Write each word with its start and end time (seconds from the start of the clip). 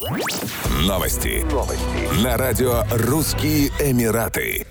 Новости. 0.00 1.44
Новости. 1.52 2.24
На 2.24 2.38
радио 2.38 2.84
«Русские 2.90 3.68
Эмираты». 3.80 4.66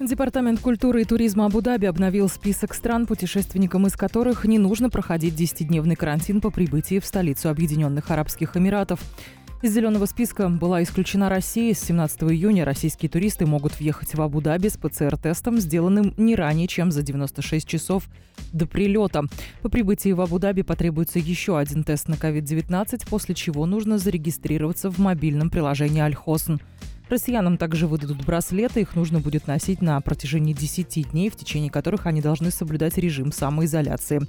Департамент 0.00 0.58
культуры 0.60 1.02
и 1.02 1.04
туризма 1.04 1.44
Абу-Даби 1.44 1.84
обновил 1.84 2.30
список 2.30 2.72
стран, 2.72 3.06
путешественникам 3.06 3.86
из 3.86 3.94
которых 3.94 4.46
не 4.46 4.58
нужно 4.58 4.88
проходить 4.88 5.34
10-дневный 5.34 5.96
карантин 5.96 6.40
по 6.40 6.50
прибытии 6.50 6.98
в 6.98 7.04
столицу 7.04 7.50
Объединенных 7.50 8.10
Арабских 8.10 8.56
Эмиратов. 8.56 9.00
Из 9.64 9.72
зеленого 9.72 10.04
списка 10.04 10.50
была 10.50 10.82
исключена 10.82 11.30
Россия. 11.30 11.72
С 11.72 11.80
17 11.84 12.24
июня 12.24 12.66
российские 12.66 13.08
туристы 13.08 13.46
могут 13.46 13.80
въехать 13.80 14.14
в 14.14 14.20
Абу-Даби 14.20 14.68
с 14.68 14.76
ПЦР-тестом, 14.76 15.58
сделанным 15.58 16.12
не 16.18 16.34
ранее, 16.36 16.68
чем 16.68 16.92
за 16.92 17.00
96 17.00 17.66
часов 17.66 18.10
до 18.52 18.66
прилета. 18.66 19.22
По 19.62 19.70
прибытии 19.70 20.12
в 20.12 20.20
Абу-Даби 20.20 20.60
потребуется 20.60 21.18
еще 21.18 21.56
один 21.56 21.82
тест 21.82 22.08
на 22.08 22.14
COVID-19, 22.16 23.08
после 23.08 23.34
чего 23.34 23.64
нужно 23.64 23.96
зарегистрироваться 23.96 24.90
в 24.90 24.98
мобильном 24.98 25.48
приложении 25.48 26.02
«Альхосн». 26.02 26.56
Россиянам 27.08 27.58
также 27.58 27.86
выдадут 27.86 28.24
браслеты, 28.24 28.80
их 28.80 28.96
нужно 28.96 29.20
будет 29.20 29.46
носить 29.46 29.82
на 29.82 30.00
протяжении 30.00 30.54
10 30.54 31.10
дней, 31.10 31.28
в 31.28 31.36
течение 31.36 31.70
которых 31.70 32.06
они 32.06 32.22
должны 32.22 32.50
соблюдать 32.50 32.96
режим 32.96 33.30
самоизоляции. 33.30 34.22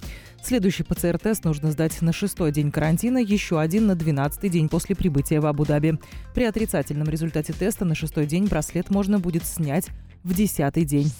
Следующий 0.43 0.83
ПЦР-тест 0.83 1.45
нужно 1.45 1.71
сдать 1.71 2.01
на 2.01 2.11
шестой 2.11 2.51
день 2.51 2.71
карантина, 2.71 3.17
еще 3.17 3.59
один 3.59 3.87
на 3.87 3.95
12 3.95 4.51
день 4.51 4.69
после 4.69 4.95
прибытия 4.95 5.39
в 5.39 5.45
Абу-Даби. 5.45 5.99
При 6.33 6.43
отрицательном 6.43 7.09
результате 7.09 7.53
теста 7.53 7.85
на 7.85 7.95
шестой 7.95 8.25
день 8.25 8.45
браслет 8.45 8.89
можно 8.89 9.19
будет 9.19 9.45
снять 9.45 9.87
в 10.23 10.33
десятый 10.33 10.83
день. 10.83 11.11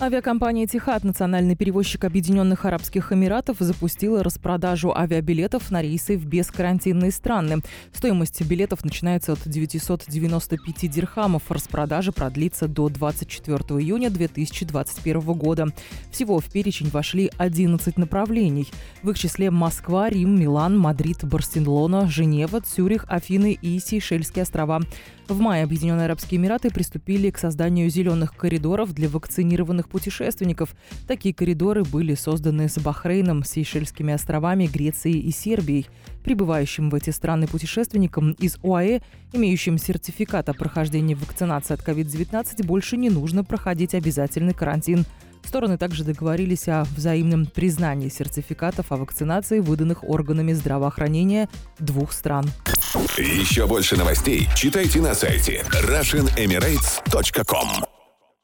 Авиакомпания 0.00 0.68
«Тихат», 0.68 1.02
национальный 1.02 1.56
перевозчик 1.56 2.04
Объединенных 2.04 2.64
Арабских 2.64 3.12
Эмиратов, 3.12 3.56
запустила 3.58 4.22
распродажу 4.22 4.94
авиабилетов 4.94 5.72
на 5.72 5.82
рейсы 5.82 6.16
в 6.16 6.24
бескарантинные 6.24 7.10
страны. 7.10 7.62
Стоимость 7.92 8.40
билетов 8.42 8.84
начинается 8.84 9.32
от 9.32 9.40
995 9.44 10.88
дирхамов. 10.88 11.50
Распродажа 11.50 12.12
продлится 12.12 12.68
до 12.68 12.88
24 12.88 13.56
июня 13.80 14.10
2021 14.10 15.20
года. 15.32 15.66
Всего 16.12 16.38
в 16.38 16.44
перечень 16.44 16.90
вошли 16.90 17.32
11 17.36 17.98
направлений. 17.98 18.68
В 19.02 19.10
их 19.10 19.18
числе 19.18 19.50
Москва, 19.50 20.08
Рим, 20.08 20.38
Милан, 20.38 20.78
Мадрид, 20.78 21.24
Барселона, 21.24 22.06
Женева, 22.06 22.60
Цюрих, 22.60 23.04
Афины 23.08 23.52
и 23.60 23.80
Сейшельские 23.80 24.44
острова. 24.44 24.80
В 25.28 25.40
мае 25.40 25.64
Объединенные 25.64 26.06
Арабские 26.06 26.40
Эмираты 26.40 26.70
приступили 26.70 27.28
к 27.28 27.36
созданию 27.36 27.90
зеленых 27.90 28.34
коридоров 28.34 28.94
для 28.94 29.10
вакцинированных 29.10 29.87
путешественников. 29.88 30.74
Такие 31.06 31.34
коридоры 31.34 31.84
были 31.84 32.14
созданы 32.14 32.68
с 32.68 32.78
Бахрейном, 32.78 33.44
Сейшельскими 33.44 34.14
островами, 34.14 34.66
Грецией 34.66 35.20
и 35.20 35.30
Сербией. 35.30 35.86
Прибывающим 36.22 36.90
в 36.90 36.94
эти 36.94 37.10
страны 37.10 37.46
путешественникам 37.46 38.32
из 38.32 38.58
ОАЭ, 38.62 39.00
имеющим 39.32 39.78
сертификат 39.78 40.48
о 40.48 40.54
прохождении 40.54 41.14
вакцинации 41.14 41.74
от 41.74 41.80
COVID-19, 41.80 42.64
больше 42.64 42.96
не 42.96 43.10
нужно 43.10 43.44
проходить 43.44 43.94
обязательный 43.94 44.54
карантин. 44.54 45.04
Стороны 45.44 45.78
также 45.78 46.04
договорились 46.04 46.68
о 46.68 46.84
взаимном 46.94 47.46
признании 47.46 48.10
сертификатов 48.10 48.92
о 48.92 48.96
вакцинации, 48.96 49.60
выданных 49.60 50.04
органами 50.04 50.52
здравоохранения 50.52 51.48
двух 51.78 52.12
стран. 52.12 52.44
Еще 53.16 53.66
больше 53.66 53.96
новостей 53.96 54.46
читайте 54.54 55.00
на 55.00 55.14
сайте 55.14 55.64
RussianEmirates.com 55.70 57.97